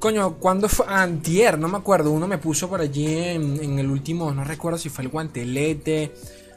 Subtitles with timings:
[0.00, 0.86] Coño, ¿cuándo fue?
[0.88, 2.10] Antier, no me acuerdo.
[2.10, 6.14] Uno me puso por allí en, el último, no recuerdo si fue el guantelete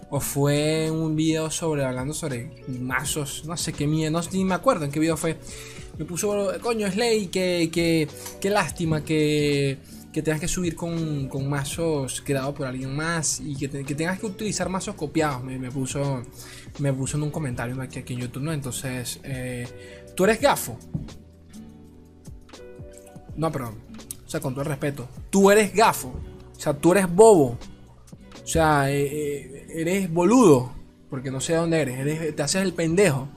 [0.10, 4.56] o fue un video sobre hablando sobre mazos, no sé qué miedo, no, ni me
[4.56, 5.38] acuerdo en qué video fue.
[5.98, 8.08] Me puso, coño, Slay, que, que,
[8.40, 9.78] qué lástima que,
[10.14, 14.22] que tengas que subir con, con mazos creados por alguien más y que, que, tengas
[14.22, 15.44] que utilizar mazos copiados.
[15.44, 16.24] Me, me, puso,
[16.80, 18.54] me puso en un comentario aquí, aquí en YouTube, ¿no?
[18.54, 19.68] Entonces, eh,
[20.16, 20.80] tú eres gafo.
[23.36, 23.76] No, perdón.
[24.26, 25.08] O sea, con todo el respeto.
[25.30, 26.14] Tú eres gafo.
[26.56, 27.58] O sea, tú eres bobo.
[28.44, 30.72] O sea, eh, eh, eres boludo.
[31.10, 32.00] Porque no sé dónde eres.
[32.00, 32.36] eres.
[32.36, 33.28] Te haces el pendejo.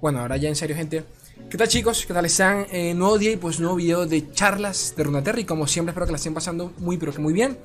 [0.00, 1.04] Bueno, ahora ya en serio, gente.
[1.50, 2.04] ¿Qué tal chicos?
[2.06, 2.66] ¿Qué tal están?
[2.72, 5.40] Eh, nuevo día y pues nuevo video de charlas de Runaterra.
[5.40, 7.58] Y como siempre espero que la estén pasando muy pero que muy bien.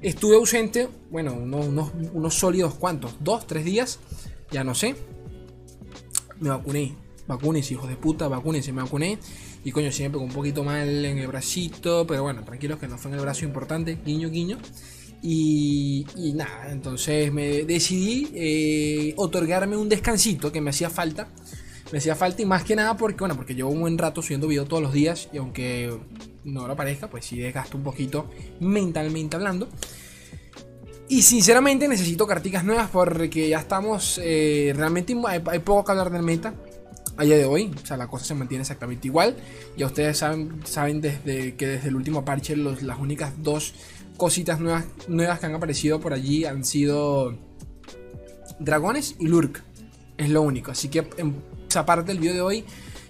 [0.00, 3.16] Estuve ausente, bueno, unos, unos, unos sólidos, ¿cuántos?
[3.20, 3.46] ¿Dos?
[3.48, 3.98] ¿Tres días?
[4.52, 4.94] Ya no sé.
[6.38, 6.94] Me vacuné
[7.28, 9.18] Vacúnense, hijos de puta, vacúnense, me vacuné.
[9.62, 12.96] Y coño, siempre con un poquito mal en el bracito, pero bueno, tranquilos que no
[12.96, 14.56] fue en el brazo importante, guiño, guiño.
[15.22, 21.28] Y, nada, entonces me decidí eh, otorgarme un descansito que me hacía falta.
[21.92, 24.46] Me hacía falta y más que nada porque, bueno, porque llevo un buen rato subiendo
[24.46, 25.98] video todos los días y aunque
[26.44, 29.68] no lo parezca, pues sí desgasto un poquito mentalmente hablando.
[31.10, 36.10] Y sinceramente necesito carticas nuevas porque ya estamos, eh, realmente hay, hay, poco que hablar
[36.10, 36.54] del meta
[37.18, 37.70] a día de hoy.
[37.82, 39.36] O sea, la cosa se mantiene exactamente igual.
[39.76, 43.74] Ya ustedes saben, saben desde que desde el último parche las únicas dos
[44.16, 47.36] cositas nuevas, nuevas que han aparecido por allí han sido
[48.58, 49.62] dragones y lurk.
[50.16, 50.70] Es lo único.
[50.70, 52.64] Así que en esa parte del video de hoy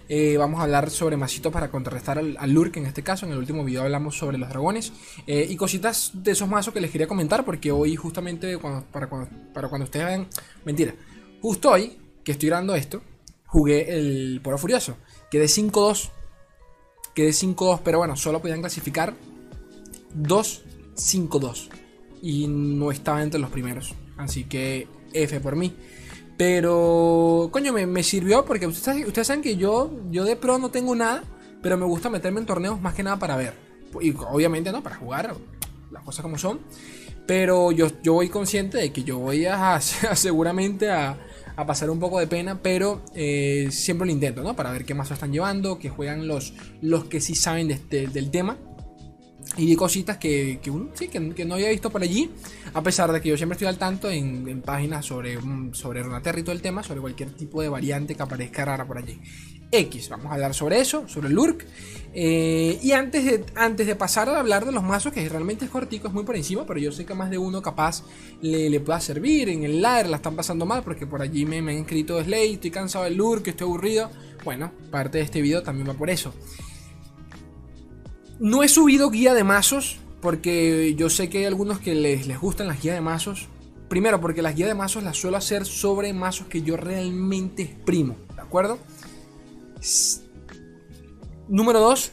[0.08, 3.26] eh, vamos a hablar sobre masitos para contrarrestar al, lurk en este caso.
[3.26, 4.92] En el último video hablamos sobre los dragones
[5.26, 9.28] eh, y cositas de esos mazos que les quería comentar porque hoy justamente para, cuando,
[9.52, 10.28] para cuando ustedes vean...
[10.64, 10.94] Mentira.
[11.42, 13.02] Justo hoy que estoy grabando esto,
[13.48, 14.96] jugué el Poro Furioso.
[15.30, 16.10] Quedé 5-2.
[17.14, 19.14] Quedé 5-2, pero bueno, solo podían clasificar
[20.16, 21.68] 2-5-2.
[22.22, 23.94] Y no estaba entre los primeros.
[24.16, 25.74] Así que F por mí.
[26.36, 30.94] Pero, coño, me, sirvió porque ustedes, ustedes, saben que yo, yo de pro no tengo
[30.94, 31.24] nada,
[31.62, 33.54] pero me gusta meterme en torneos más que nada para ver.
[34.00, 34.80] Y obviamente, ¿no?
[34.82, 35.34] Para jugar,
[35.90, 36.60] las cosas como son.
[37.26, 39.80] Pero yo, yo voy consciente de que yo voy a
[40.14, 41.18] seguramente a,
[41.58, 44.54] a pasar un poco de pena, pero eh, siempre lo intento, ¿no?
[44.54, 48.06] Para ver qué más están llevando, que juegan los, los que sí saben de este,
[48.06, 48.56] del tema.
[49.56, 52.30] Y vi cositas que, que, sí, que, no había visto por allí,
[52.74, 56.38] a pesar de que yo siempre estoy al tanto en, páginas sobre, mm, sobre Runaterra
[56.38, 59.18] y todo el tema, sobre cualquier tipo de variante que aparezca rara por allí.
[59.70, 60.08] X.
[60.08, 61.66] Vamos a hablar sobre eso, sobre el Lurk.
[62.14, 65.70] Eh, y antes de, antes de pasar a hablar de los mazos, que realmente es
[65.70, 68.02] cortico, es muy por encima, pero yo sé que más de uno capaz
[68.40, 69.48] le, le pueda servir.
[69.48, 72.54] En el ladder la están pasando mal porque por allí me, me han escrito Slay,
[72.54, 74.10] estoy cansado del Lurk, estoy aburrido.
[74.44, 76.32] Bueno, parte de este video también va por eso.
[78.38, 82.38] No he subido guía de mazos porque yo sé que hay algunos que les, les
[82.40, 83.48] gustan las guías de mazos.
[83.88, 88.16] Primero, porque las guías de mazos las suelo hacer sobre mazos que yo realmente exprimo,
[88.34, 88.78] ¿de acuerdo?
[91.48, 92.12] Número 2.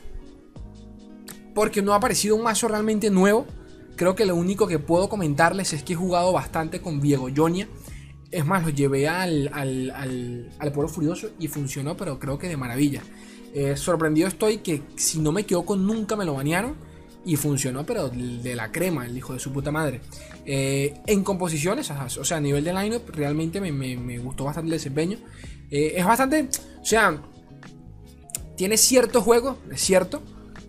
[1.54, 3.46] Porque no ha aparecido un mazo realmente nuevo.
[3.96, 7.68] Creo que lo único que puedo comentarles es que he jugado bastante con Diego Jonia.
[8.32, 12.58] Es más, lo llevé al, al, al, Pueblo Furioso y funcionó, pero creo que de
[12.58, 13.02] maravilla.
[13.54, 16.76] Eh, sorprendido estoy que si no me quedo con nunca me lo banearon.
[17.28, 20.00] Y funcionó, pero de la crema, el hijo de su puta madre.
[20.46, 24.74] Eh, en composiciones, o sea, a nivel de lineup, realmente me, me, gustó bastante el
[24.74, 25.18] desempeño.
[25.72, 26.50] Eh, es bastante,
[26.80, 27.20] o sea,
[28.56, 30.22] tiene cierto juego, es cierto.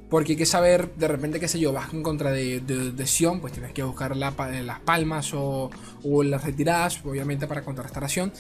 [0.09, 3.41] Porque hay que saber, de repente, qué sé yo, vas en contra de, de, Sion,
[3.41, 4.35] pues tienes que buscar las
[4.85, 5.69] palmas o,
[6.23, 8.33] las retiradas, obviamente para contrarrestar a Sion.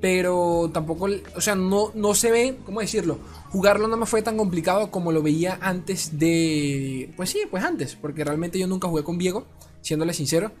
[0.00, 3.18] Pero tampoco, o sea, no, no se ve, ¿cómo decirlo?
[3.50, 7.12] Jugarlo no me fue tan complicado como lo veía antes de.
[7.18, 9.44] Pues sí, pues antes, porque realmente yo nunca jugué con Diego,
[9.82, 10.52] siéndole sincero.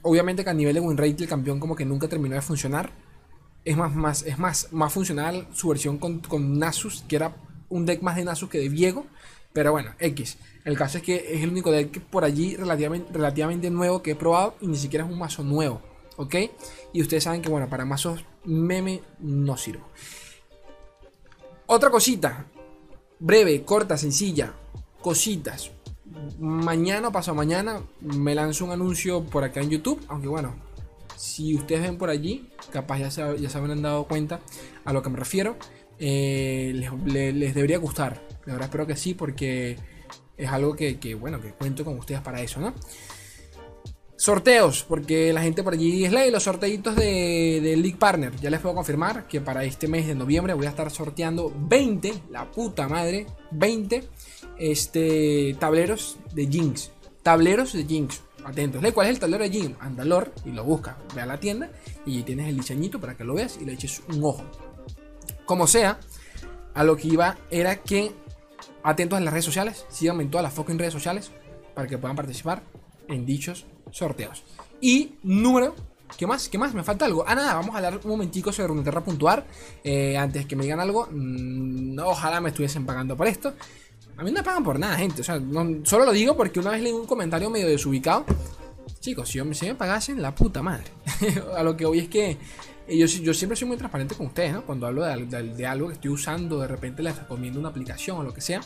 [0.00, 3.03] Obviamente que a nivel de win rate el campeón como que nunca terminó de funcionar
[3.64, 7.34] es más, más, es más, más funcional su versión con, con, Nasus, que era
[7.68, 9.06] un deck más de Nasus que de Viego.
[9.52, 10.36] Pero bueno, X.
[10.64, 14.56] El caso es que es el único deck por allí relativamente, nuevo que he probado
[14.60, 15.80] y ni siquiera es un mazo nuevo.
[16.16, 16.34] ¿Ok?
[16.92, 19.86] Y ustedes saben que, bueno, para mazos meme no sirvo.
[21.66, 22.46] Otra cosita.
[23.18, 24.52] Breve, corta, sencilla.
[25.00, 25.70] Cositas.
[26.38, 30.04] Mañana o pasado mañana me lanzo un anuncio por acá en YouTube.
[30.08, 30.54] Aunque bueno,
[31.16, 34.40] si ustedes ven por allí, capaz ya se, ya habrán dado cuenta
[34.84, 35.56] a lo que me refiero.
[35.98, 36.72] Eh,
[37.06, 38.26] les, debería gustar.
[38.44, 39.76] De verdad espero que sí, porque
[40.36, 42.74] es algo que, bueno, que cuento con ustedes para eso, ¿no?
[44.16, 48.34] Sorteos, porque la gente por allí es ley, los sorteitos de, de, League Partner.
[48.40, 52.14] Ya les puedo confirmar que para este mes de noviembre voy a estar sorteando 20,
[52.30, 54.04] la puta madre, 20
[54.58, 56.90] este, tableros de Jinx.
[57.22, 58.22] Tableros de Jinx.
[58.44, 58.82] Atentos.
[58.92, 59.76] ¿Cuál es el tablero de Jinx?
[59.80, 60.98] Andalor y lo busca.
[61.14, 61.70] Ve a la tienda
[62.04, 64.44] y tienes el diseñito para que lo veas y le eches un ojo.
[65.46, 65.98] Como sea,
[66.74, 68.12] a lo que iba era que
[68.82, 71.30] atentos en las redes sociales, síganme en todas las fucking redes sociales
[71.74, 72.62] para que puedan participar
[73.08, 74.44] en dichos sorteos.
[74.80, 75.74] Y número
[76.16, 76.48] ¿Qué más?
[76.48, 76.72] ¿Qué más?
[76.74, 77.24] Me falta algo.
[77.26, 79.46] Ah, nada, vamos a hablar un momentico sobre Runeterra puntuar.
[79.82, 81.08] Eh, antes que me digan algo.
[81.10, 83.54] Mm, ojalá me estuviesen pagando por esto.
[84.16, 85.22] A mí no me pagan por nada, gente.
[85.22, 85.40] O sea,
[85.84, 88.24] solo lo digo porque una vez leí un comentario medio desubicado.
[89.00, 90.86] Chicos, si, si me pagasen, la puta madre.
[91.56, 92.38] a lo que hoy es que
[92.86, 94.64] eh, yo, yo, siempre soy muy transparente con ustedes, ¿no?
[94.64, 98.32] Cuando hablo de, algo que estoy usando, de repente les recomiendo una aplicación o lo
[98.32, 98.60] que sea.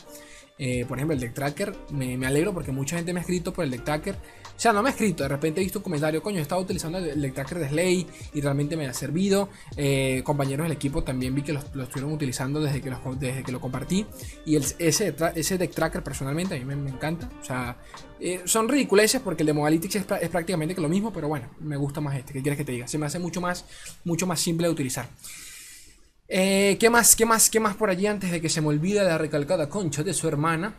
[0.59, 3.53] Eh, por ejemplo, el deck tracker, me, me, alegro porque mucha gente me ha escrito
[3.53, 4.17] por el deck tracker
[4.59, 6.59] o sea, no me ha escrito, de repente he visto un comentario, coño, he estado
[6.59, 9.47] utilizando el, tracker de Slay y realmente me ha servido.
[9.77, 13.61] Eh, compañeros del equipo también vi que lo, estuvieron utilizando desde que, desde que lo
[13.61, 14.05] compartí.
[14.45, 17.29] Y ese, ese deck tracker personalmente a mí me, encanta.
[17.41, 17.77] O sea,
[18.19, 22.01] eh, son ridiculeces porque el de Mogalytics es, prácticamente lo mismo, pero bueno, me gusta
[22.01, 22.33] más este.
[22.33, 22.85] ¿Qué quieres que te diga?
[22.89, 23.63] Se me hace mucho más,
[24.03, 25.07] mucho más simple de utilizar.
[26.29, 27.15] Eh, ¿Qué más?
[27.15, 27.49] ¿Qué más?
[27.49, 30.27] ¿Qué más por allí antes de que se me olvide la recalcada concha de su
[30.27, 30.75] hermana?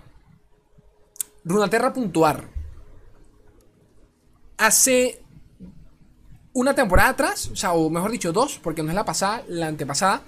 [1.44, 2.60] Runaterra.ar
[4.60, 5.22] hace
[6.52, 9.66] una temporada atrás, o sea, o mejor dicho, dos, porque no es la pasada, la
[9.66, 10.22] antepasada.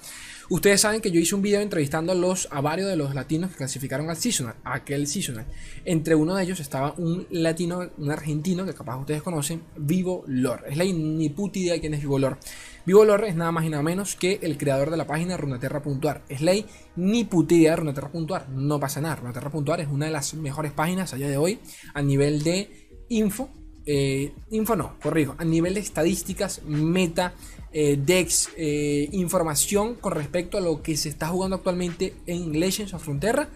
[0.48, 3.50] Ustedes saben que yo hice un video entrevistando a, los, a varios de los latinos
[3.50, 5.46] que clasificaron al seasonal, aquel seasonal.
[5.84, 10.64] Entre uno de ellos estaba un latino, un argentino que capaz ustedes conocen, Vivo Lor.
[10.68, 12.38] Es la ni puta idea de quién es Vivo Lor.
[12.84, 16.22] Vivo Lor es nada más y nada menos que el creador de la página runaterra.ar.
[16.28, 18.48] Es ley ni de runaterra.ar.
[18.48, 19.16] No pasa nada.
[19.16, 21.60] Runaterra.ar es una de las mejores páginas allá de hoy
[21.94, 23.48] a nivel de info
[23.84, 27.34] eh, info no, corrijo, a nivel de estadísticas, meta,
[27.72, 32.94] eh, DEX, eh, información con respecto a lo que se está jugando actualmente en Legends
[32.94, 33.48] of Frontera.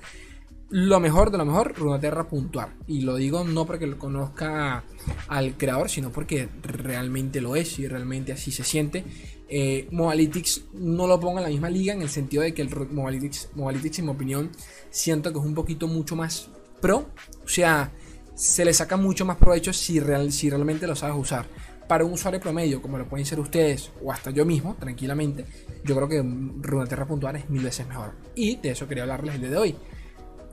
[0.68, 2.74] Lo mejor de lo mejor, Runaterra.ar.
[2.88, 4.82] Y lo digo no porque lo conozca
[5.28, 9.04] al creador, sino porque realmente lo es y realmente así se siente.
[9.48, 13.50] Eh, no lo pongo en la misma liga en el sentido de que el Moalytics,
[13.54, 14.50] Moalytics, en mi opinión,
[14.90, 16.48] siento que es un poquito mucho más
[16.80, 17.10] pro.
[17.44, 17.92] O sea,
[18.34, 21.46] se le saca mucho más provecho si, real, si realmente lo sabes usar.
[21.86, 25.44] Para un usuario promedio, como lo pueden ser ustedes o hasta yo mismo, tranquilamente,
[25.84, 28.14] yo creo que Runeterra.ar es mil veces mejor.
[28.34, 29.76] Y de eso quería hablarles el día de hoy.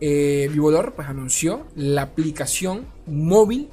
[0.06, 0.52] Eh,
[0.98, 3.70] pues anunció la aplicación móvil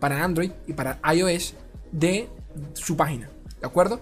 [0.00, 1.56] para Android y para iOS
[1.90, 2.30] de
[2.72, 3.28] su página,
[3.60, 4.00] ¿de acuerdo?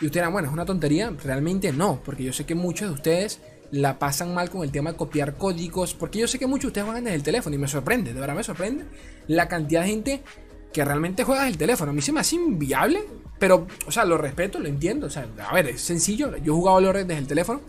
[0.00, 2.94] Y ustedes dirán, bueno, es una tontería, realmente no, porque yo sé que muchos de
[2.94, 3.40] ustedes
[3.70, 6.68] la pasan mal con el tema de copiar códigos, porque yo sé que muchos de
[6.68, 8.86] ustedes juegan desde el teléfono y me sorprende, de verdad me sorprende
[9.26, 10.22] la cantidad de gente
[10.72, 11.90] que realmente juega desde el teléfono.
[11.90, 13.04] A mí se me hace inviable,
[13.38, 15.08] pero, o sea, lo respeto, lo entiendo.
[15.08, 16.36] O sea, a ver, es sencillo.
[16.38, 17.60] Yo he jugado LOL desde el teléfono.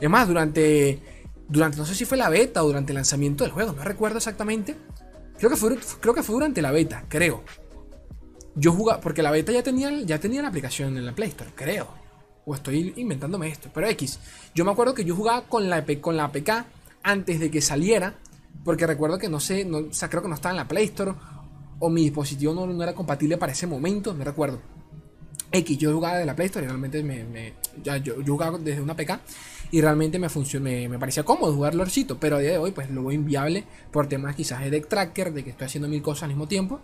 [0.00, 1.00] Es más, durante,
[1.48, 4.18] durante, no sé si fue la beta o durante el lanzamiento del juego, no recuerdo
[4.18, 4.76] exactamente.
[5.38, 7.44] Creo que fue, creo que fue durante la beta, creo.
[8.54, 11.50] Yo jugaba, porque la beta ya tenía, ya tenía la aplicación en la Play Store,
[11.54, 11.88] creo.
[12.46, 13.70] O estoy inventándome esto.
[13.72, 14.20] Pero X.
[14.54, 16.30] Yo me acuerdo que yo jugaba con la, con la
[17.02, 18.14] antes de que saliera.
[18.64, 21.14] Porque recuerdo que no sé, no, creo que no estaba en la Play Store.
[21.80, 24.14] O mi dispositivo no, no era compatible para ese momento.
[24.14, 24.60] Me recuerdo.
[25.50, 29.20] X, yo jugaba de la Play Store realmente me, ya, yo, jugaba desde una PK
[29.70, 32.90] y realmente me, funcionó, me, parecía cómodo jugar LOLcito, pero a día de hoy pues
[32.90, 36.24] lo veo inviable por temas quizás de deck tracker, de que estoy haciendo mil cosas
[36.24, 36.80] al mismo tiempo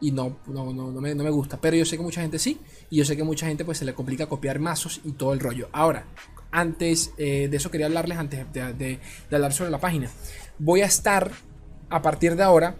[0.00, 2.58] y no, no, no, no, me, gusta, pero yo sé que mucha gente sí
[2.90, 5.40] y yo sé que mucha gente pues se le complica copiar mazos y todo el
[5.40, 5.68] rollo.
[5.72, 6.06] Ahora,
[6.50, 9.00] antes eh, de eso quería hablarles, antes de, de
[9.32, 10.10] hablar sobre la página,
[10.58, 11.32] voy a estar
[11.90, 12.76] a partir de ahora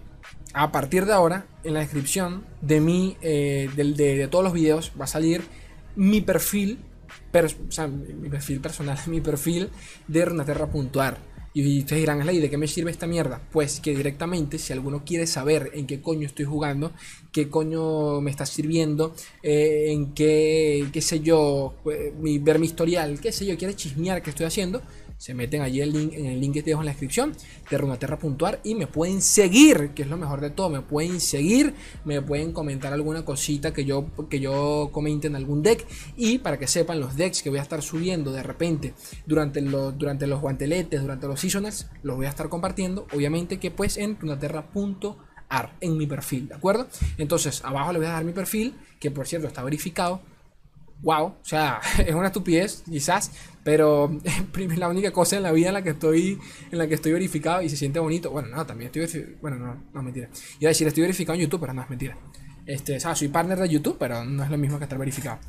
[0.57, 5.03] a partir de ahora, en la descripción de, mi, eh, de, todos los videos va
[5.03, 5.43] a salir
[5.97, 6.79] mi perfil,
[7.43, 9.69] o sea, mi perfil personal, mi perfil
[10.07, 11.35] de Runaterra.ar.
[11.57, 13.41] Y ustedes dirán, ¿y de qué me sirve esta mierda?
[13.49, 16.91] Pues que directamente, si alguno quiere saber en qué coño estoy jugando,
[17.31, 23.21] qué coño me está sirviendo, eh, en qué, qué sé yo, eh, ver mi historial,
[23.21, 24.81] qué sé yo, quiere chismear qué estoy haciendo,
[25.17, 27.35] se meten allí el link, en el link que te dejo en la descripción
[27.69, 31.73] de runaterra.ar y me pueden seguir, que es lo mejor de todo, me pueden seguir,
[32.03, 36.59] me pueden comentar alguna cosita que yo, que yo comente en algún deck y para
[36.59, 38.93] que sepan los decks que voy a estar subiendo de repente
[39.25, 43.71] durante los, durante los guanteletes, durante los seasonals, los voy a estar compartiendo, obviamente que
[43.71, 46.87] pues en runaterra.ar en mi perfil, ¿de acuerdo?
[47.17, 50.21] Entonces, abajo les voy a dar mi perfil, que por cierto está verificado
[51.01, 53.31] wow, o sea, es una estupidez quizás,
[53.65, 54.15] pero
[54.59, 56.39] es la única cosa en la vida en la que estoy
[56.71, 58.29] en la que estoy verificado y se siente bonito.
[58.29, 60.29] Bueno, no, también estoy bueno, no, no mentira.
[60.59, 62.15] Iba a decir, estoy verificado en YouTube, pero no es mentira.
[62.63, 65.39] Este, o sea, soy partner de YouTube, pero no es lo mismo que estar verificado.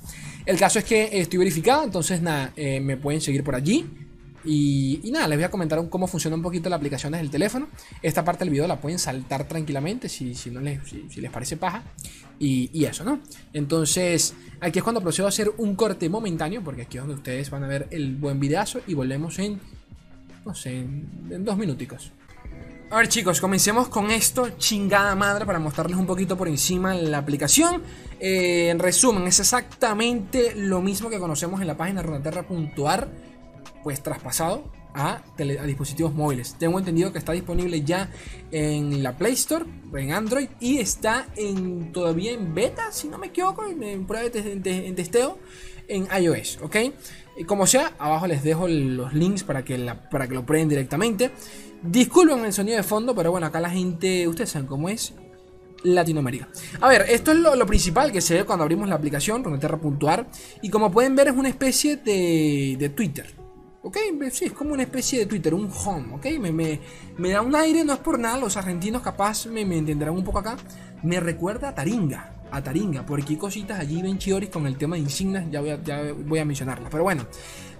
[0.46, 3.86] El caso es que estoy verificado, entonces nada, eh, me pueden seguir por allí.
[4.46, 7.68] Y, nada, les voy a comentar cómo funciona un poquito la aplicación desde el teléfono.
[8.00, 11.56] Esta parte del video la pueden saltar tranquilamente si, si no les, si, les parece
[11.56, 11.82] paja.
[12.38, 13.20] Y, eso, ¿no?
[13.52, 17.50] Entonces, aquí es cuando procedo a hacer un corte momentáneo, porque aquí es donde ustedes
[17.50, 19.60] van a ver el buen videazo y volvemos en,
[20.44, 22.12] no sé, en, dos minuticos.
[22.88, 27.18] A ver chicos, comencemos con esto, chingada madre, para mostrarles un poquito por encima la
[27.18, 27.82] aplicación.
[28.20, 33.08] Eh, en resumen, es exactamente lo mismo que conocemos en la página runaterra.ar
[33.86, 34.64] pues traspasado
[34.94, 35.22] a,
[35.64, 36.56] dispositivos móviles.
[36.58, 38.10] Tengo entendido que está disponible ya
[38.50, 39.64] en la Play Store,
[39.94, 44.92] en Android, y está en, todavía en beta, si no me equivoco, en prueba de,
[44.96, 45.38] testeo
[45.86, 46.76] en iOS, ¿ok?
[47.46, 49.78] Como sea, abajo les dejo los links para que,
[50.10, 51.30] para que lo prueben directamente.
[51.80, 55.14] Disculpen el sonido de fondo, pero bueno, acá la gente, ustedes saben cómo es,
[55.84, 56.48] Latinoamérica.
[56.80, 60.26] A ver, esto es lo, principal que se ve cuando abrimos la aplicación, Runeterra.ar,
[60.60, 63.45] y como pueden ver es una especie de, de Twitter.
[63.86, 63.98] ¿Ok?
[64.32, 66.26] Sí, es como una especie de Twitter, un home, ¿ok?
[66.40, 66.80] Me, me,
[67.18, 70.24] me da un aire, no es por nada, los argentinos capaz me, me, entenderán un
[70.24, 70.56] poco acá.
[71.04, 74.18] Me recuerda a Taringa, a Taringa, porque hay cositas allí ven
[74.50, 76.90] con el tema de insignias, ya voy a, ya voy a mencionarlas.
[76.90, 77.26] Pero bueno,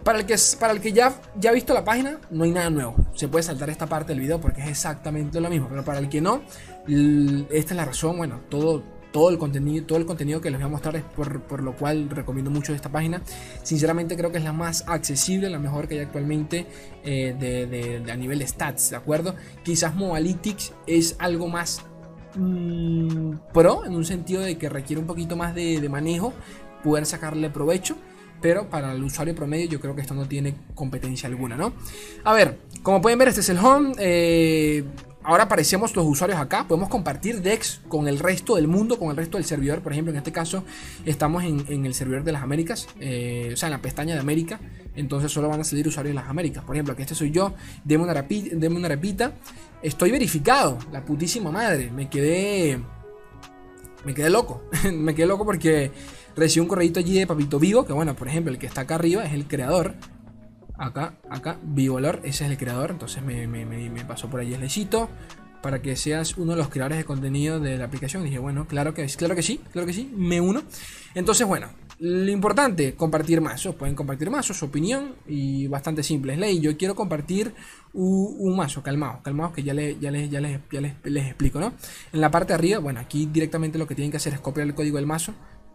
[0.04, 2.70] para el que, para el que ya, ya ha visto la página, no hay nada
[2.70, 2.94] nuevo.
[3.14, 5.66] Se puede saltar esta parte del video porque es exactamente lo mismo.
[5.68, 6.42] Pero para el que no,
[6.86, 8.84] esta es la razón, bueno, todo
[9.16, 12.10] todo el contenido, todo el contenido que les voy a mostrar es por, lo cual
[12.10, 13.22] recomiendo mucho esta página.
[13.62, 16.66] Sinceramente creo que es la más accesible, la mejor que hay actualmente
[17.02, 19.34] eh, de, a nivel de stats, ¿de acuerdo?
[19.62, 21.80] Quizás Mobalytics es algo más
[22.34, 26.34] mm, pro, en un sentido de que requiere un poquito más de, manejo,
[26.84, 27.96] poder sacarle provecho
[28.42, 31.72] pero para el usuario promedio yo creo que esto no tiene competencia alguna, ¿no?
[32.22, 33.94] A ver, como pueden ver, este es el home.
[33.98, 34.84] Eh,
[35.26, 39.16] ahora aparecemos los usuarios acá, podemos compartir DEX con el resto del mundo, con el
[39.16, 39.80] resto del servidor.
[39.80, 40.64] Por ejemplo, en este caso
[41.04, 44.60] estamos en, el servidor de las Américas, eh, o sea, en la pestaña de América.
[44.94, 46.64] Entonces solo van a salir usuarios de las Américas.
[46.64, 47.54] Por ejemplo, aquí este soy yo,
[47.84, 48.24] deme una,
[48.68, 49.34] una repita.
[49.82, 51.90] Estoy verificado, la putísima madre.
[51.90, 52.80] Me quedé...
[54.04, 54.62] Me quedé loco.
[54.92, 55.90] me quedé loco porque
[56.36, 58.94] recibí un correo allí de Papito Vivo, que bueno, por ejemplo, el que está acá
[58.94, 59.96] arriba es el creador
[60.78, 64.62] acá, acá, Vivolor, ese es el creador, entonces me, pasó por ahí el
[65.62, 68.22] para que seas uno de los creadores de contenido de la aplicación.
[68.22, 70.62] dije, bueno, claro que, claro que sí, claro que sí, me uno.
[71.14, 71.68] Entonces, bueno,
[71.98, 73.74] lo importante, compartir mazos.
[73.74, 76.34] Pueden compartir mazos, su opinión y bastante simple.
[76.34, 77.54] Es ley, yo quiero compartir
[77.94, 81.58] un, mazo, calmado, calmado que ya, le, ya, les, ya, les, ya les, les, explico,
[81.58, 81.72] ¿no?
[82.12, 84.66] En la parte de arriba, bueno, aquí directamente lo que tienen que hacer es copiar
[84.66, 85.34] el código del mazo,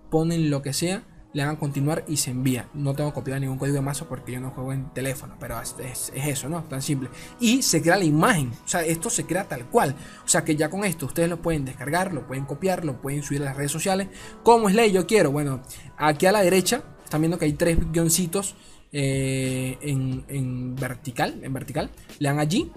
[0.10, 2.67] ponen lo que sea le hagan continuar y se envía.
[2.73, 6.11] No tengo copiado ningún código de mazo porque yo no juego en teléfono, pero es,
[6.13, 6.63] eso, ¿no?
[6.63, 7.09] Tan simple.
[7.39, 9.95] Y se crea la imagen, o sea, esto se crea tal cual.
[10.25, 13.23] O sea, que ya con esto ustedes lo pueden descargar, lo pueden copiar, lo pueden
[13.23, 14.09] subir a las redes sociales.
[14.43, 14.91] ¿Cómo es ley?
[14.91, 15.61] Yo quiero, bueno,
[15.97, 18.55] aquí a la derecha están viendo que hay tres guioncitos
[18.91, 21.91] eh, en, vertical, en vertical.
[22.19, 22.71] Le dan allí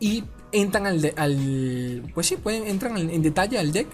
[0.00, 3.88] y entran al, al pues sí, pueden entran en detalle al deck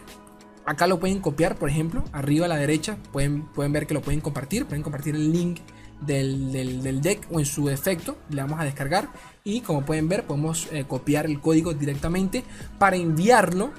[0.66, 4.02] Acá lo pueden copiar, por ejemplo, arriba a la derecha pueden, pueden ver que lo
[4.02, 5.60] pueden compartir, pueden compartir el link
[6.00, 9.08] del, deck o en su defecto le vamos a descargar
[9.44, 12.44] y como pueden ver podemos eh, copiar el código directamente
[12.78, 13.70] para enviarlo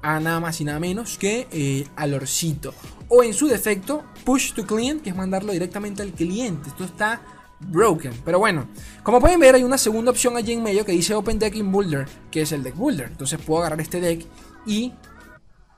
[0.00, 2.74] a nada más y nada menos que eh, al orcito.
[3.08, 6.70] O en su defecto push to client que es mandarlo directamente al cliente.
[6.70, 7.20] Esto está
[7.60, 8.66] broken pero bueno.
[9.02, 11.70] Como pueden ver hay una segunda opción allí en medio que dice open deck in
[11.70, 14.26] builder que es el deck builder entonces puedo agarrar este deck
[14.66, 14.92] y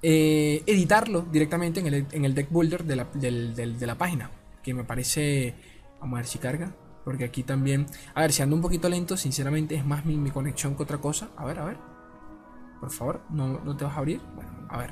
[0.07, 4.31] eh, editarlo directamente en el, en el deck builder de la, de la página.
[4.63, 5.55] Que me parece.
[5.99, 6.75] Vamos a ver si carga.
[7.07, 7.87] Porque aquí también.
[8.15, 11.31] A ver, si ando un poquito lento, sinceramente es más mi, conexión que otra cosa.
[11.39, 11.79] A ver, a ver.
[12.81, 14.21] Por favor, no, no te vas a abrir.
[14.35, 14.91] Bueno, a ver.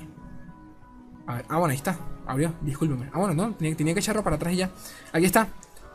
[1.27, 1.45] A ver.
[1.47, 1.99] Ah, bueno, ahí está.
[2.27, 3.11] Abrió, discúlpeme.
[3.13, 4.71] Ah, bueno, no, tenía, que echarlo para atrás y ya.
[5.13, 5.47] Aquí está.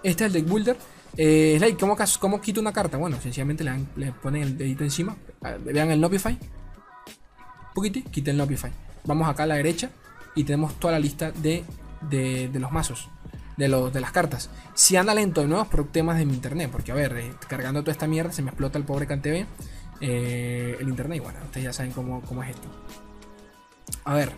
[0.04, 0.78] Este es el deck builder.
[1.18, 2.98] Eh, ¿cómo, ¿cómo, quito una carta?
[2.98, 5.16] Bueno, sencillamente le, le ponen el dedito encima.
[5.66, 6.38] Vean el Nopify.
[7.74, 9.90] Poquiti, quiten el Nopify vamos acá a la derecha
[10.36, 11.64] y tenemos toda la lista de,
[12.54, 13.10] los mazos,
[13.58, 14.52] de, de las cartas.
[14.76, 17.34] Si anda lento de nuevo es por temas de mi internet, porque a ver, eh,
[17.48, 19.46] cargando toda esta mierda se me explota el pobre CanTV,
[20.02, 22.68] eh, el internet y bueno, ustedes ya saben cómo, es esto.
[24.04, 24.32] A ver,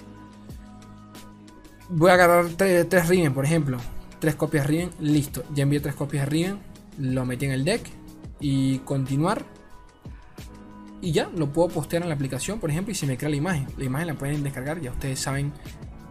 [1.89, 3.77] voy a agarrar tres, tres Riven, por ejemplo.
[4.19, 5.43] Tres copias Riven, listo.
[5.53, 6.59] Ya envié tres copias de Riven,
[6.97, 7.89] lo metí en el deck
[8.39, 9.45] y continuar
[11.01, 13.35] y ya lo puedo postear en la aplicación, por ejemplo, y se me crea la
[13.37, 13.67] imagen.
[13.77, 15.53] La imagen la pueden descargar, ya ustedes saben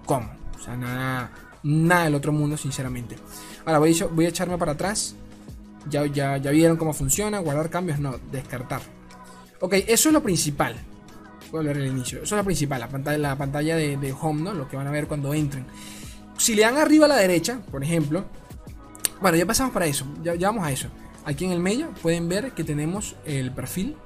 [0.06, 0.30] cómo.
[0.58, 1.30] O sea, nada,
[1.62, 3.16] nada del otro mundo, sinceramente.
[3.64, 5.14] Ahora voy a, voy a echarme para atrás.
[5.90, 7.38] Ya, ya, ya vieron cómo funciona.
[7.38, 8.80] Guardar cambios, no, descartar.
[9.60, 10.76] Ok, eso es lo principal.
[11.50, 12.22] volver al inicio.
[12.22, 14.54] Eso es lo principal, la pantalla, la pantalla de, home, ¿no?
[14.54, 15.66] Lo que van a ver cuando entren.
[16.36, 18.24] Si le dan arriba a la derecha, por ejemplo.
[19.20, 20.06] Bueno, ya pasamos para eso.
[20.22, 20.88] Ya, vamos a eso.
[21.24, 23.96] Aquí en el medio pueden ver que tenemos el perfil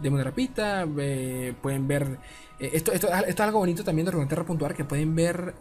[0.00, 0.86] de Monterrapita.
[0.98, 2.18] Eh, pueden ver.
[2.58, 5.54] Eh, esto, esto, es algo bonito también de Runeterra.ar que pueden ver.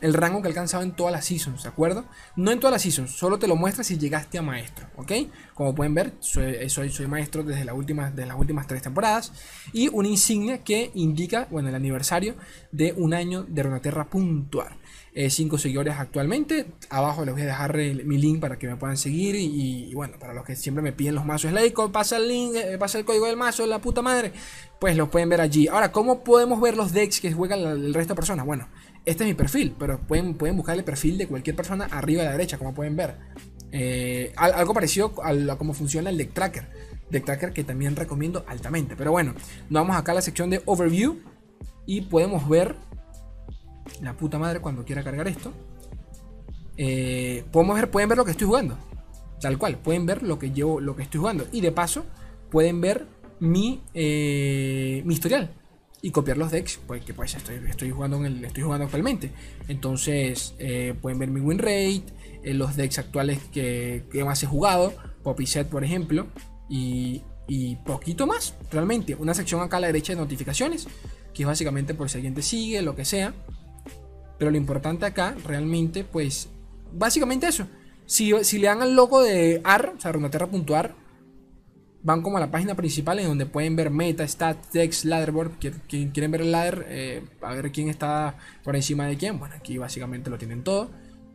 [0.00, 2.04] Eh, el rango que ha alcanzado en todas las seasons, ¿de acuerdo?
[2.36, 5.12] No en todas las seasons, solo te lo muestra si llegaste a maestro, ¿ok?
[5.54, 9.32] Como pueden ver, soy, soy, maestro desde, la última, de las últimas tres temporadas.
[9.72, 12.36] Y una insignia que indica, bueno, el aniversario
[12.70, 14.76] de un año de Ronaterra puntual.
[15.14, 16.66] Eh, cinco seguidores actualmente.
[16.90, 19.34] Abajo les voy a dejar mi link para que me puedan seguir.
[19.34, 22.78] Y, bueno, para los que siempre me piden los mazos Leico, pasa el link, eh,
[22.78, 24.32] pasa el código del mazo, la puta madre.
[24.78, 25.66] Pues los pueden ver allí.
[25.66, 28.46] Ahora, ¿cómo podemos ver los decks que juegan el resto de personas?
[28.46, 28.68] Bueno,
[29.08, 32.26] este es mi perfil, pero pueden, pueden buscar el perfil de cualquier persona arriba a
[32.26, 33.16] la derecha, como pueden ver.
[33.72, 36.68] Eh, algo parecido a, cómo funciona el deck tracker.
[37.10, 38.96] Deck tracker que también recomiendo altamente.
[38.96, 39.32] Pero bueno,
[39.70, 41.16] nos vamos acá a la sección de overview
[41.86, 42.76] y podemos ver
[44.02, 45.54] la puta madre cuando quiera cargar esto.
[46.76, 48.76] Eh, ver, pueden ver lo que estoy jugando.
[49.40, 51.46] Tal cual, pueden ver lo que lo que estoy jugando.
[51.50, 52.04] Y de paso,
[52.50, 53.06] pueden ver
[53.40, 55.57] mi, eh, mi historial
[56.00, 59.32] y copiar los decks, pues que pues estoy, estoy jugando en el, estoy jugando actualmente.
[59.66, 62.04] Entonces eh, pueden ver mi win rate,
[62.42, 66.26] eh, los decks actuales que, que, más he jugado, Poppy Set por ejemplo,
[66.68, 69.14] y, y, poquito más, realmente.
[69.14, 70.86] Una sección acá a la derecha de notificaciones,
[71.34, 73.34] que es básicamente por si alguien sigue, lo que sea.
[74.38, 76.48] Pero lo importante acá, realmente, pues,
[76.92, 77.66] básicamente eso.
[78.06, 80.94] Si, si le dan al logo de AR, o sea, runaterra.ar,
[82.02, 85.52] van como a la página principal en donde pueden ver meta, stats, decks, ladderboard.
[85.88, 89.38] Quieren ver el ladder, eh, a ver quién está por encima de quién.
[89.38, 90.90] Bueno, aquí básicamente lo tienen todo.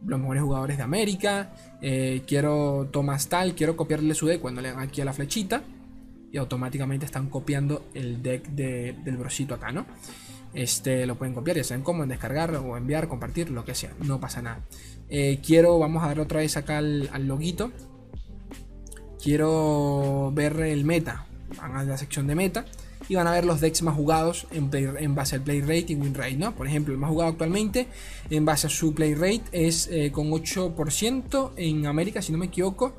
[0.06, 1.54] Los mejores jugadores de América.
[1.82, 5.64] Eh, quiero Thomas Tal, quiero copiarle su deck cuando le dan aquí a la flechita.
[6.32, 9.86] Y automáticamente están copiando el deck del brosito acá, ¿no?
[10.56, 13.92] Este lo pueden copiar, ya saben cómo, en descargar o enviar, compartir, lo que sea,
[14.02, 14.64] no pasa nada.
[15.10, 17.72] Eh, quiero, vamos a darle otra vez acá al loguito
[19.24, 21.26] quiero ver el meta,
[21.58, 22.66] van a la sección de meta
[23.08, 26.14] y van a ver los decks más jugados en, base al play rate y win
[26.14, 26.54] rate, ¿no?
[26.56, 27.88] Por ejemplo, el más jugado actualmente
[28.30, 32.48] en base a su play rate es eh, con 8% en América, si no me
[32.48, 32.96] equivoco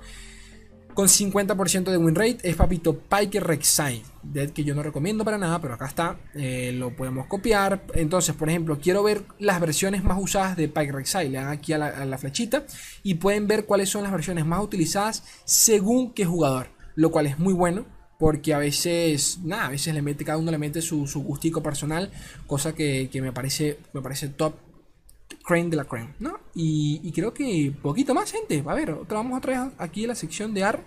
[0.94, 5.36] con 50% de win rate es Papito Pike Rek'Sai, dead que yo no recomiendo para
[5.36, 7.84] nada, pero acá está, eh, lo podemos copiar.
[7.94, 11.72] Entonces, por ejemplo, quiero ver las versiones más usadas de Pike Rek'Sai, le dan aquí
[11.72, 12.64] a la, flechita
[13.02, 17.38] y pueden ver cuáles son las versiones más utilizadas según qué jugador, lo cual es
[17.38, 17.86] muy bueno.
[18.16, 21.64] Porque a veces, nada, a veces le mete, cada uno le mete su, su gustico
[21.64, 22.12] personal,
[22.46, 24.54] cosa que, que me, parece, me parece top
[25.44, 26.40] Crane de la Crane, ¿no?
[26.54, 28.64] Y, creo que poquito más, gente.
[28.66, 30.82] A ver, otra, vamos otra vez aquí a la sección de AR.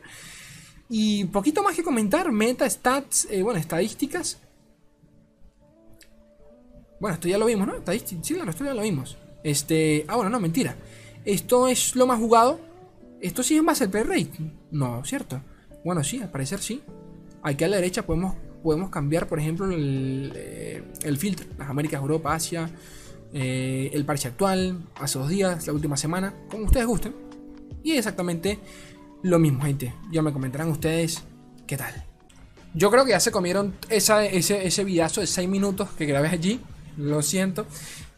[0.90, 2.32] Y poquito más que comentar.
[2.32, 4.40] Meta, stats, eh, bueno, estadísticas.
[7.00, 7.76] Bueno, esto ya lo vimos, ¿no?
[7.76, 9.18] Estadísticas, sí, claro, esto ya lo vimos.
[9.44, 10.76] Este, ah, bueno, no, mentira.
[11.24, 12.60] Esto es lo más jugado.
[13.22, 14.32] Esto sí es más el play rate.
[14.72, 15.40] No, ¿cierto?
[15.86, 16.82] Bueno, sí, al parecer sí.
[17.44, 21.46] Aquí a la derecha podemos, podemos cambiar, por ejemplo, el, eh, el filtro.
[21.60, 22.72] Las Américas, Europa, Asia.
[23.34, 27.16] Eh, el parche actual, hace dos días, la última semana, como ustedes gusten.
[27.84, 28.60] Y exactamente
[29.24, 29.94] lo mismo, gente.
[30.12, 31.24] Ya me comentarán ustedes
[31.66, 32.04] qué tal.
[32.74, 36.60] Yo creo que ya se comieron ese, ese videazo de 6 minutos que grabé allí.
[36.98, 37.66] Lo siento.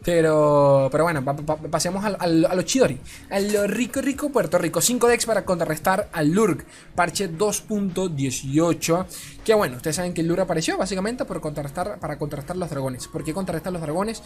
[0.04, 1.24] Pero, pero bueno,
[1.70, 2.98] pasemos a, lo chidori.
[3.30, 4.80] A lo rico, rico Puerto Rico.
[4.80, 6.66] 5 decks para contrarrestar al Lurk.
[6.96, 9.06] Parche 2.18.
[9.44, 13.08] Que bueno, ustedes saben que el Lurk apareció básicamente por contrarrestar, para contrarrestar los dragones.
[13.08, 14.24] ¿Por qué contrarrestar los dragones?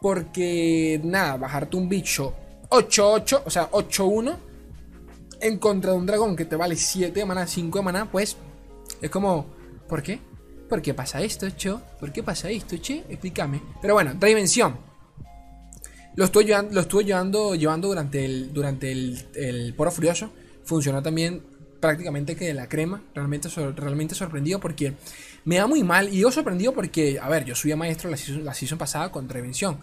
[0.00, 2.34] Porque, nada, bajarte un bicho
[2.70, 4.36] 8-8, o sea, 8-1
[5.40, 8.36] en contra de un dragón que te vale 7 de mana, 5 de mana, pues
[9.00, 9.46] es como,
[9.88, 10.20] ¿por qué?
[10.68, 11.80] ¿Por qué pasa esto, Cho?
[11.98, 13.04] ¿Por qué pasa esto, che?
[13.08, 13.62] Explícame.
[13.80, 14.87] Pero bueno, dimensión.
[16.18, 20.32] Lo estuve llevando, lo estuve llevando, llevando durante el, durante el, poro furioso.
[20.64, 21.44] Funcionó también
[21.78, 23.04] prácticamente que de la crema.
[23.14, 24.94] Realmente, realmente sorprendido porque
[25.44, 26.12] me da muy mal.
[26.12, 29.12] Y yo sorprendido porque, a ver, yo subí a maestro la season, la season pasada
[29.12, 29.78] con prevención.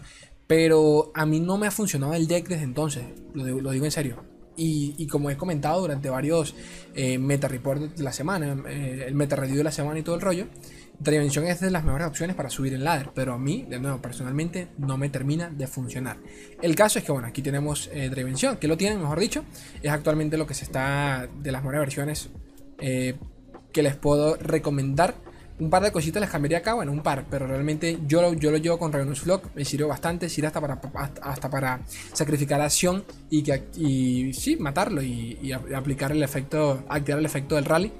[0.46, 3.06] Pero a mí no me ha funcionado el deck desde entonces.
[3.32, 4.22] Lo, digo en serio.
[4.58, 6.54] Y, como he comentado durante varios
[6.94, 10.16] eh, meta reports de la semana, eh, el meta review de la semana y todo
[10.16, 10.48] el rollo,
[10.98, 14.00] Dimension es de las mejores opciones para subir el ladder, pero a mí, de nuevo,
[14.00, 16.16] personalmente no me termina de funcionar.
[16.62, 18.10] El caso es que, bueno, aquí tenemos eh,
[18.58, 19.44] que lo tienen, mejor dicho,
[19.82, 22.30] es actualmente lo que se está de las mejores versiones
[22.78, 23.14] eh,
[23.72, 25.14] que les puedo recomendar.
[25.58, 28.50] Un par de cositas les cambiaría acá, bueno, un par, pero realmente yo lo, yo
[28.50, 30.80] lo llevo con Ravenous Flock, me sirvió bastante, sirve hasta para,
[31.22, 31.80] hasta para
[32.12, 37.64] sacrificar acción y, que, y sí, matarlo y, aplicar el efecto, activar el efecto del
[37.64, 37.92] rally.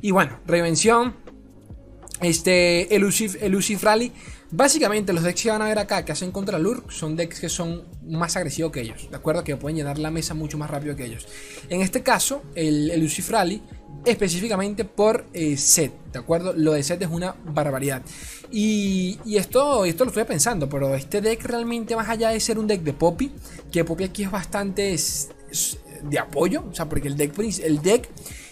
[0.00, 1.14] Y bueno, Revención
[2.20, 4.12] Este, Elusive, Elusive Rally.
[4.50, 7.50] Básicamente, los decks que van a ver acá que hacen contra Lurk son decks que
[7.50, 9.44] son más agresivos que ellos, ¿de acuerdo?
[9.44, 11.28] Que pueden llenar la mesa mucho más rápido que ellos.
[11.68, 13.62] En este caso, el Elusive Rally,
[14.06, 16.54] específicamente por eh, set, ¿de acuerdo?
[16.54, 18.02] Lo de set es una barbaridad.
[18.50, 22.66] Y, esto, esto lo estoy pensando, pero este deck realmente, más allá de ser un
[22.66, 23.30] deck de Poppy,
[23.70, 24.96] que Poppy aquí es bastante
[26.04, 28.08] de apoyo, o sea, porque el deck, el deck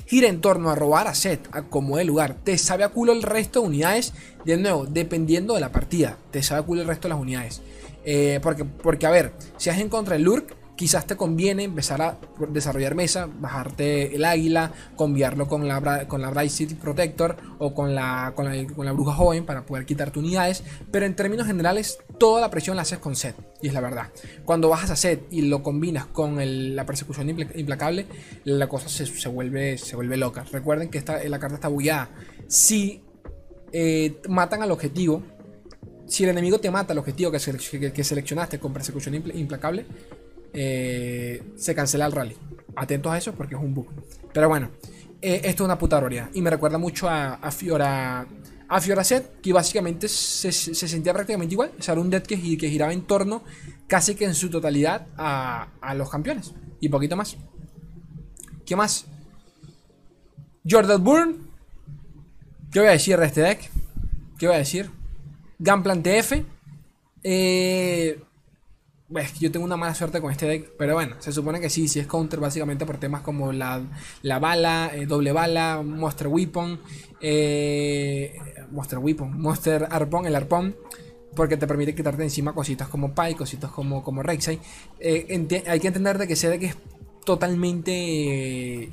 [0.06, 2.36] gira en torno a robar a Set, a como el lugar.
[2.42, 4.14] Te sabe a culo el resto de unidades,
[4.44, 7.60] de nuevo, dependiendo de la partida, te sabe a culo el resto de las unidades.
[8.04, 12.00] Eh, porque, porque, a ver, si has en contra el Lurk, quizás te conviene empezar
[12.02, 12.18] a
[12.50, 17.94] desarrollar mesa, bajarte el águila, cambiarlo con la, con la Bright City Protector o con
[17.94, 18.46] la, con
[18.86, 20.62] la, bruja joven para poder quitarte unidades.
[20.92, 24.08] Pero en términos generales, toda la presión la haces con set, y es la verdad.
[24.44, 26.36] Cuando bajas a set y lo combinas con
[26.74, 28.06] la persecución implacable,
[28.44, 30.44] la cosa se, vuelve, se vuelve loca.
[30.50, 32.10] Recuerden que esta, la carta está bugueada.
[32.48, 33.02] Si
[33.72, 35.22] eh, matan al objetivo,
[36.06, 39.86] si el enemigo te mata al objetivo que, seleccionaste con persecución implacable,
[40.52, 42.36] eh, se cancela el rally.
[42.76, 43.88] Atentos a eso porque es un bug.
[44.32, 44.70] Pero bueno,
[45.20, 46.30] eh, esto es una puta barbaridad.
[46.34, 48.26] Y me recuerda mucho a Fiora.
[48.68, 51.72] A Fiora Set, que básicamente se, sentía prácticamente igual.
[51.78, 53.42] O sea, era un deck que, giraba en torno
[53.86, 56.52] casi que en su totalidad a, los campeones.
[56.80, 57.36] Y poquito más.
[58.64, 59.06] ¿Qué más?
[60.68, 61.50] Jordan Burn.
[62.72, 63.70] ¿Qué voy a decir de este deck?
[64.38, 64.90] ¿Qué voy a decir?
[65.58, 66.32] Gunplan TF.
[67.22, 68.20] Eh,
[69.38, 72.00] yo tengo una mala suerte con este deck, pero bueno, se supone que sí, sí
[72.00, 73.82] es counter básicamente por temas como la,
[74.40, 76.80] bala, eh, doble bala, Monster Weapon,
[77.20, 78.36] eh,
[78.70, 80.76] Monster Weapon, Monster Arpón, el arpón,
[81.36, 84.22] porque te permite quitarte encima cositas como Pai, cositas como, como.
[84.22, 86.76] Eh, hay que entender de que ese deck es
[87.24, 88.90] totalmente...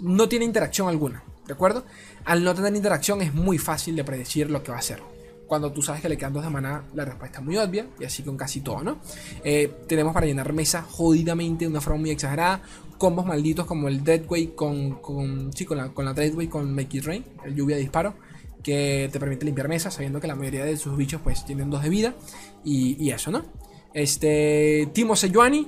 [0.00, 1.84] no tiene interacción alguna, ¿de acuerdo?
[2.24, 5.17] Al no tener interacción es muy fácil de predecir lo que va a hacer
[5.48, 8.04] cuando tú sabes que le quedan dos de maná, la respuesta es muy obvia, y
[8.04, 8.98] así con casi todo, ¿no?
[9.42, 12.60] Eh, tenemos para llenar mesa jodidamente de una forma muy exagerada,
[12.98, 16.98] combos malditos como el Deadway con, con, sí, con la, con la Deadway con Make
[16.98, 18.14] It Rain, el lluvia de disparo,
[18.62, 21.82] que te permite limpiar mesa, sabiendo que la mayoría de sus bichos pues tienen dos
[21.82, 22.14] de vida,
[22.62, 23.46] y, eso, ¿no?
[23.94, 25.66] Este, Timo Sejuani,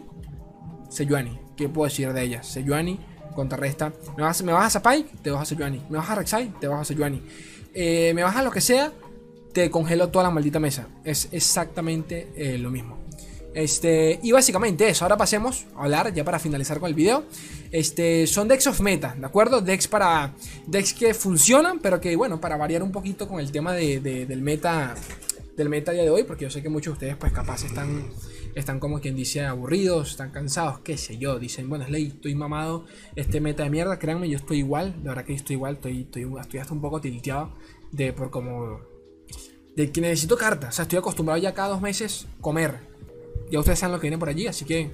[0.91, 2.43] Sejuani, ¿qué puedo decir de ella?
[2.43, 3.01] Sejuani
[3.35, 6.53] contrarresta, me vas, me vas a Spike, te vas a Sejuani, me vas a Rek'Sai,
[6.61, 7.23] te vas a Sejuani,
[7.73, 8.93] eh, me vas a lo que sea,
[9.53, 10.89] te congelo toda la maldita mesa.
[11.05, 12.99] Es exactamente eh, lo mismo.
[13.53, 17.25] Este, y básicamente eso, ahora pasemos a hablar ya para finalizar con el video.
[17.73, 19.61] Este, son decks of meta, ¿de acuerdo?
[19.61, 20.35] Decks para
[20.67, 24.43] decks que funcionan, pero que bueno, para variar un poquito con el tema de, del
[24.43, 24.95] meta
[25.57, 28.09] del meta día de hoy, porque yo sé que muchos de ustedes pues capaz están
[28.55, 32.87] están como quien dice aburridos, están cansados, qué sé yo, dicen, bueno, Slay, estoy mamado,
[33.15, 36.27] este meta de mierda, créanme, yo estoy igual, de verdad que estoy igual, estoy, estoy,
[36.41, 37.53] estoy hasta un poco tilteado
[37.93, 38.81] de por como
[39.77, 40.71] de que necesito cartas.
[40.71, 42.79] O sea, estoy acostumbrado ya cada dos meses comer.
[43.51, 44.91] Ya ustedes saben lo que viene por allí, así que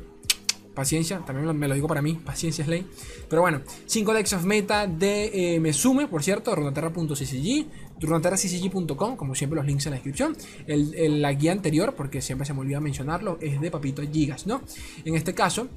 [0.76, 2.86] paciencia, también me lo digo para mí, paciencia es ley.
[3.28, 7.66] Pero bueno, 5 decks of meta de eh, Mesume, por cierto, runaterra.ccg,
[8.00, 10.36] runaterraccg.com, como siempre los links en la descripción.
[10.66, 14.60] El, la guía anterior, porque siempre se me olvida mencionarlo, es de Papito Gigas, ¿no?
[15.04, 15.68] En este caso,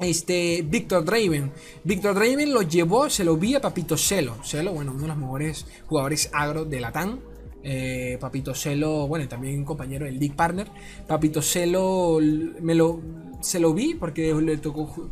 [0.00, 1.52] este Victor Draven.
[1.84, 4.36] Victor Draven lo llevó, se lo vi a Papito Celo.
[4.42, 7.20] Celo, bueno, uno de los mejores jugadores agro de la TAN.
[7.68, 10.68] Eh, Papito Celo, bueno, también un compañero del Dick Partner.
[11.04, 12.20] Papito Celo
[12.60, 13.00] me lo,
[13.40, 15.10] se lo vi porque le tocó.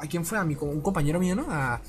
[0.00, 0.36] ¿A quién fue?
[0.36, 1.46] A mi, un compañero mío, ¿no?
[1.48, 1.80] A,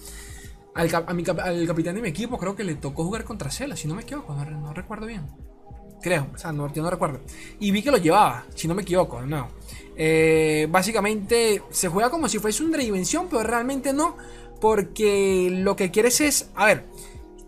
[0.76, 3.96] al, al, capitán de mi equipo, creo que le tocó jugar contra Celo, si no
[3.96, 5.26] me equivoco, no, recuerdo bien.
[6.00, 7.22] Creo, o sea, no, yo no recuerdo.
[7.60, 9.48] Y vi que lo llevaba, si no me equivoco, no.
[9.98, 14.16] Eh, básicamente se juega como si fuese una dimensión, pero realmente no.
[14.62, 16.50] Porque lo que quieres es.
[16.54, 16.86] A ver,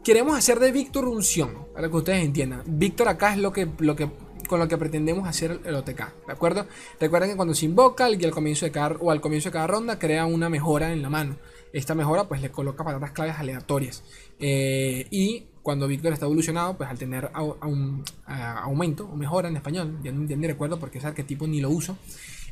[0.05, 2.61] queremos hacer de Víctor un Sion, para que ustedes entiendan.
[2.67, 4.07] Víctor acá es lo que, lo que,
[4.47, 6.67] con lo que pretendemos hacer el OTK, ¿de acuerdo?
[6.99, 9.65] Recuerden que cuando se invoca y al comienzo de cada, o al comienzo de cada
[9.65, 11.37] ronda crea una mejora en la mano.
[11.73, 14.03] Esta mejora pues le coloca patatas claves aleatorias.
[14.39, 17.31] Eh, y cuando Víctor está evolucionado, pues al tener
[17.63, 21.71] un aumento o mejora en español, ya no, ni recuerdo porque ese arquetipo ni lo
[21.71, 21.97] uso.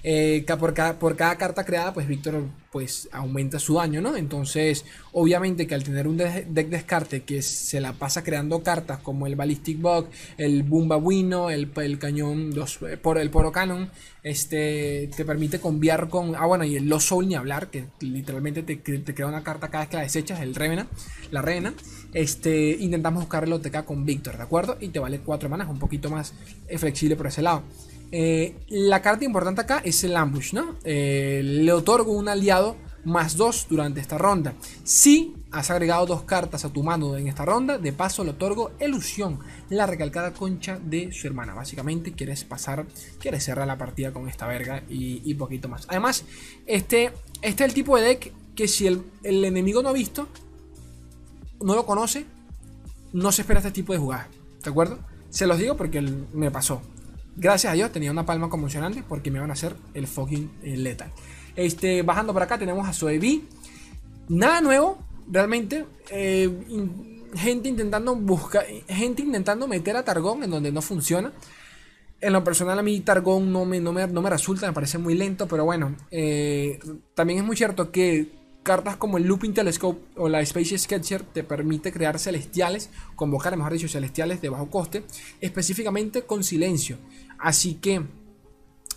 [0.05, 4.17] Eh, por, cada, por cada carta creada, pues Víctor pues aumenta su daño, ¿no?
[4.17, 9.27] Entonces, obviamente que al tener un deck descarte que se la pasa creando cartas como
[9.27, 13.91] el Ballistic Bug, el Bumbabuino, el, el cañón, los, eh, por, el Poro Cannon,
[14.23, 16.35] este, te permite conviar con.
[16.35, 19.69] Ah, bueno, y el Lost Soul ni hablar, que literalmente te, te crea una carta
[19.69, 20.87] cada vez que la desechas, el Revena,
[21.31, 21.73] la Reina.
[22.13, 24.77] Este, intentamos buscar el OTK con Víctor, ¿de acuerdo?
[24.79, 26.33] Y te vale 4 manas, un poquito más
[26.67, 27.63] eh, flexible por ese lado.
[28.15, 30.75] Eh, la carta importante acá es el ambush, ¿no?
[30.83, 34.53] Eh, le otorgo un aliado más 2 durante esta ronda.
[34.83, 38.71] Si has agregado dos cartas a tu mano en esta ronda, de paso le otorgo
[38.79, 41.55] ilusión, la recalcada concha de su hermana.
[41.55, 42.85] Básicamente quieres pasar,
[43.19, 45.87] quieres cerrar la partida con esta verga y, poquito más.
[45.89, 46.23] Además,
[46.67, 47.05] este,
[47.41, 50.27] este es el tipo de deck que si el, el enemigo no ha visto,
[51.63, 52.27] no lo conoce,
[53.11, 54.29] no se espera este tipo de jugada.
[54.63, 54.99] ¿De acuerdo?
[55.31, 56.79] Se los digo porque me pasó.
[57.35, 60.77] Gracias a Dios tenía una palma conmocionante porque me van a hacer el fucking eh,
[60.77, 61.11] lethal.
[61.55, 63.47] Este, bajando por acá tenemos a Soebi.
[64.29, 65.85] Nada nuevo, realmente.
[66.09, 66.49] Eh,
[67.35, 68.65] gente intentando buscar.
[68.87, 71.31] Gente intentando meter a Targón en donde no funciona.
[72.21, 75.47] En lo personal, a mí Targón no me, no me, resulta, me parece muy lento,
[75.47, 75.95] pero bueno.
[76.09, 76.79] Eh,
[77.15, 81.43] también es muy cierto que cartas como el Looping Telescope o la Space Sketcher te
[81.43, 85.03] permite crear celestiales, convocar, mejor dicho, celestiales de bajo coste,
[85.41, 86.97] específicamente con silencio.
[87.37, 88.03] Así que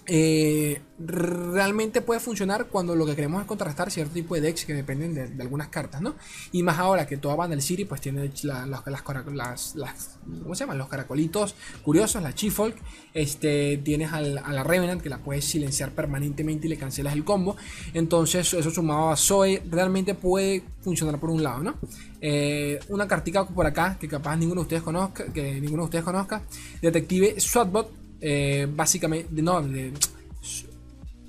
[0.08, 4.72] eh, realmente puede funcionar cuando lo que queremos es contrastar cierto tipo de decks que
[4.72, 6.14] dependen de, algunas cartas, ¿no?
[6.52, 10.78] Y más ahora que toda Vandal City pues tiene las, las, ¿cómo se llaman?
[10.78, 12.76] Los caracolitos curiosos, la Chifolk,
[13.14, 17.56] este, tienes a la Revenant que la puedes silenciar permanentemente y le cancelas el combo,
[17.92, 21.74] entonces eso sumado a Zoe realmente puede funcionar por un lado, ¿no?
[22.20, 26.04] Eh, una cartica por acá que capaz ninguno de ustedes conozca, que ninguno de ustedes
[26.04, 26.42] conozca,
[26.80, 29.62] Detective SWATBot eh, básicamente, no,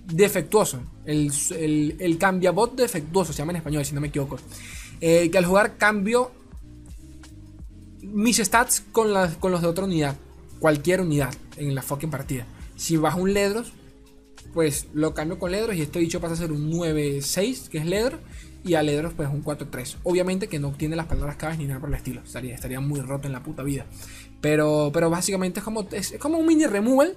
[0.06, 0.82] defectuoso.
[1.06, 1.32] El,
[2.00, 4.38] el, cambiabot defectuoso se llama en español, si no me equivoco.
[5.00, 6.32] Eh, que al jugar cambio
[8.02, 10.16] mis stats con, con los de otra unidad.
[10.60, 12.46] Cualquier unidad en la fucking partida.
[12.76, 13.74] Si bajo un Ledros,
[14.54, 17.86] pues lo cambio con Ledros y este dicho pasa a ser un 9-6, que es
[17.86, 18.20] Ledros,
[18.64, 19.98] y a Ledros pues un 4-3.
[20.04, 22.22] Obviamente que no tiene las palabras caves ni nada por el estilo.
[22.24, 23.86] Estaría, estaría muy roto en la puta vida.
[24.42, 27.16] Pero, pero básicamente es como, es, como un mini removal.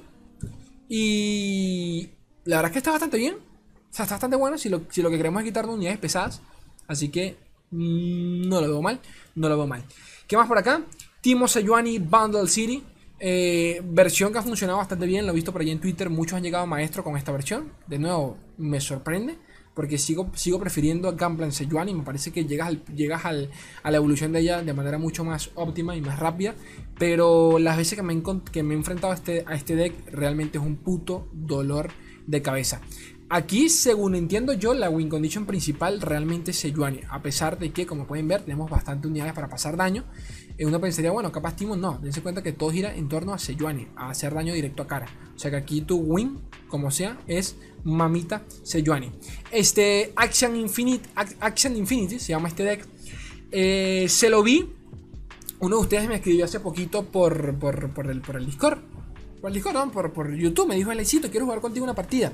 [0.88, 2.10] Y
[2.44, 3.34] la verdad es que está bastante bien.
[3.34, 5.98] O sea, está bastante bueno si lo, si lo que queremos es quitar de unidades
[5.98, 6.40] pesadas.
[6.86, 7.36] Así que
[7.70, 9.00] mm, no lo veo mal.
[9.34, 9.84] No lo veo mal.
[10.26, 10.82] ¿Qué más por acá?
[11.20, 12.82] Timo Sejuani Bundle City.
[13.22, 15.26] Eh, versión que ha funcionado bastante bien.
[15.26, 16.08] Lo he visto por ahí en Twitter.
[16.10, 17.72] Muchos han llegado maestro con esta versión.
[17.86, 19.38] De nuevo, me sorprende
[19.74, 21.94] porque sigo, sigo prefiriendo a Gunplan Sejuani.
[21.94, 23.50] Me parece que llegas, llegas al,
[23.82, 26.54] a la evolución de ella de manera mucho más óptima y más rápida.
[26.98, 30.58] Pero las veces que me, que me he enfrentado a este, a este deck, realmente
[30.58, 31.90] es un puto dolor
[32.26, 32.80] de cabeza.
[33.32, 37.02] Aquí, según entiendo yo, la win condition principal realmente es Sejuani.
[37.08, 40.04] A pesar de que, como pueden ver, tenemos bastante unidades para pasar daño.
[40.58, 42.00] Eh, uno pensaría, bueno, capaz Timo no.
[42.02, 45.06] Dense cuenta que todo gira en torno a Sejuani, a hacer daño directo a cara.
[45.32, 49.12] O sea que aquí tu win, como sea, es mamita Sejuani.
[49.52, 52.84] Este Action Infinite, Action Infinity se llama este deck.
[53.52, 54.68] Eh, se lo vi.
[55.60, 58.89] Uno de ustedes me escribió hace poquito por, por, el, por el Discord.
[59.40, 60.68] Por el Discord, no, por, YouTube.
[60.68, 62.32] Me dijo, Elecito, quiero jugar contigo una partida.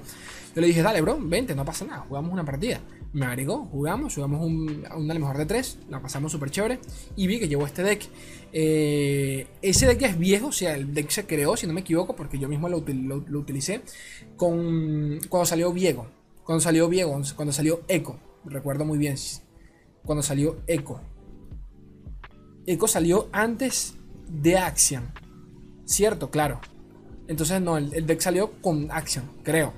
[0.55, 2.81] Yo le dije, dale, bro, vente, no pasa nada, jugamos una partida.
[3.13, 6.81] Me agregó, jugamos, jugamos un, un dale mejor de tres, la pasamos súper chévere.
[7.15, 8.09] Y vi que llevó este deck.
[8.53, 12.17] Eh, ese deck es viejo, o sea, el deck se creó, si no me equivoco,
[12.17, 13.83] porque yo mismo lo, lo, utilicé
[14.37, 16.07] con, cuando salió Viego.
[16.43, 18.19] Cuando salió Viego, cuando salió Echo.
[18.45, 19.17] Recuerdo muy bien.
[20.05, 21.01] Cuando salió Echo.
[22.67, 23.95] Echo salió antes
[24.29, 25.13] de Action.
[25.85, 26.61] Cierto, claro.
[27.29, 29.73] Entonces no, el, deck salió con Action, creo.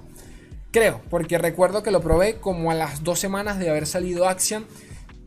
[0.70, 4.66] Creo, porque recuerdo que lo probé como a las dos semanas de haber salido Action,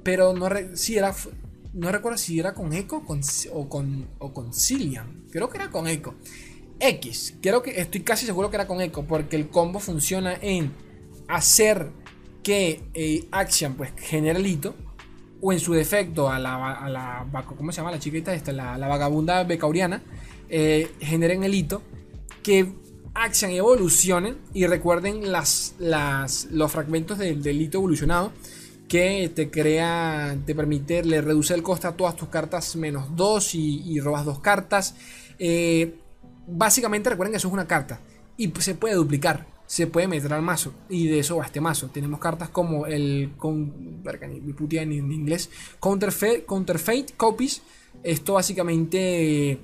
[0.03, 1.15] pero no, si era,
[1.73, 5.25] no recuerdo si era con Echo con, o, con, o con Cillian.
[5.31, 6.13] Creo que era con Echo.
[6.79, 10.71] X, creo que estoy casi seguro que era con Echo, porque el combo funciona en
[11.27, 11.91] hacer
[12.43, 14.75] que eh, Action pues genere el hito,
[15.41, 18.51] o en su defecto a la, a la ¿cómo se llama la chiquita esta?
[18.51, 20.03] La, la vagabunda becauriana,
[20.49, 21.81] eh, generen el hito
[22.43, 22.73] que
[23.13, 28.32] Action evolucionen y recuerden las, los fragmentos del delito evolucionado
[28.88, 33.56] que te crea, te permite, le reduce el coste a todas tus cartas menos 2
[33.56, 34.95] y, robas dos cartas.
[35.39, 35.95] Eh,
[36.47, 37.99] básicamente recuerden que eso es una carta
[38.38, 41.88] y se puede duplicar, se puede meter al mazo y de eso va este mazo.
[41.88, 45.49] Tenemos cartas como el con, en, en inglés
[45.80, 47.62] Counterfeit, Counterfeit Copies.
[48.04, 49.62] Esto básicamente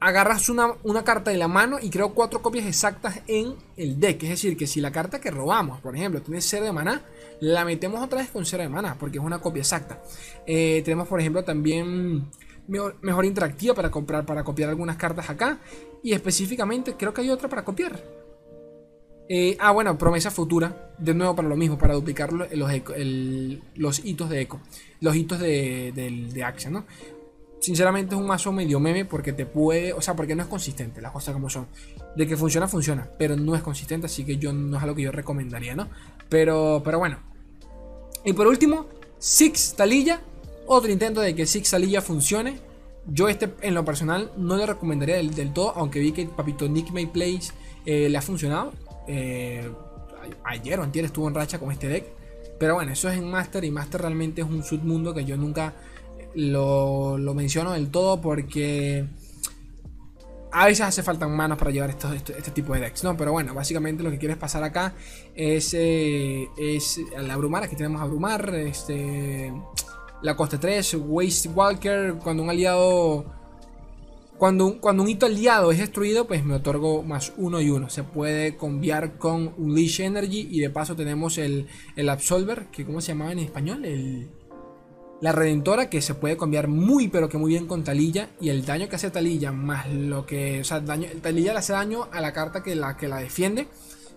[0.00, 4.22] agarras una, una, carta de la mano y creo cuatro copias exactas en el deck.
[4.22, 7.02] Es decir, que si la carta que robamos, por ejemplo, tiene 0 de maná,
[7.40, 10.02] la metemos otra vez con 0 de maná, porque es una copia exacta.
[10.46, 12.30] Eh, tenemos, por ejemplo, también
[12.66, 15.58] mejor, interactiva para, comprar, para copiar algunas cartas acá.
[16.02, 18.00] Y específicamente creo que hay otra para copiar.
[19.28, 20.94] Eh, ah, bueno, promesa futura.
[20.98, 22.48] De nuevo para lo mismo, para duplicar los,
[23.76, 24.60] los hitos de eco.
[25.00, 26.86] Los hitos de, de, de ¿no?
[27.60, 31.00] Sinceramente es un mazo medio meme porque te puede, o sea, porque no es consistente,
[31.00, 31.68] las cosas como son.
[32.16, 35.02] De que funciona, funciona, pero no es consistente, así que yo no es algo que
[35.02, 35.88] yo recomendaría, ¿no?
[36.28, 37.18] Pero, pero bueno.
[38.24, 38.86] Y por último,
[39.18, 40.20] Six Talilla.
[40.66, 42.58] Otro intento de que Six Talilla funcione.
[43.06, 46.90] Yo este en lo personal no le recomendaría del, todo, aunque vi que papito Nick
[46.90, 47.52] May Plays
[47.86, 48.72] eh, le ha funcionado.
[49.06, 49.68] Eh,
[50.44, 52.04] ayer o antier estuvo en racha con este deck.
[52.58, 55.74] Pero bueno, eso es en Master y Master realmente es un submundo que yo nunca
[56.34, 59.06] lo, lo menciono del todo porque
[60.52, 63.16] a veces hace falta manos para llevar este tipo de decks, ¿no?
[63.16, 64.94] Pero bueno, básicamente lo que quieres pasar acá
[65.34, 67.62] es, eh, es el abrumar.
[67.62, 69.52] Aquí tenemos abrumar, este,
[70.22, 72.14] la coste 3, Waste Walker.
[72.22, 73.26] Cuando un aliado,
[74.38, 77.88] cuando, cuando un hito aliado es destruido, pues me otorgo más uno y uno.
[77.88, 83.00] Se puede cambiar con Unleash Energy y de paso tenemos el, el Absolver, que ¿cómo
[83.00, 83.84] se llamaba en español?
[83.84, 84.30] El
[85.20, 88.64] la Redentora que se puede cambiar muy pero que muy bien con Talilla y el
[88.64, 92.20] daño que hace Talilla más lo que, o sea, daño, Talilla le hace daño a
[92.20, 93.68] la carta que la, que la defiende,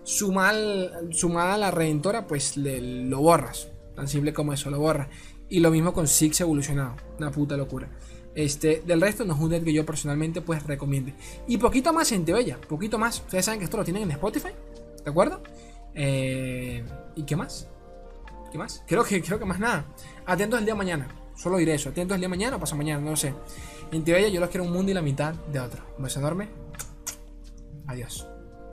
[0.04, 5.08] sumada a la Redentora pues lo borras, tan simple como eso, lo borras.
[5.48, 7.88] Y lo mismo con Six evolucionado, una puta locura.
[8.34, 11.14] Este, del resto no es un deck que yo personalmente pues recomiende.
[11.46, 13.20] Y poquito más en Bella, poquito más.
[13.20, 14.48] Ustedes saben que esto lo tienen en Spotify,
[15.04, 15.42] ¿de acuerdo?
[15.94, 17.68] Eh, ¿Y qué más?
[18.50, 18.82] ¿Qué más?
[18.86, 19.86] Creo que, creo que más nada.
[20.26, 21.08] Atentos el día de mañana.
[21.36, 21.90] Solo diré eso.
[21.90, 23.34] Atentos el día de mañana o pasa mañana, no lo sé.
[23.92, 25.82] En Tibella yo los quiero un mundo y la mitad de otro.
[25.98, 26.48] Un beso enorme.
[27.86, 28.26] Adiós.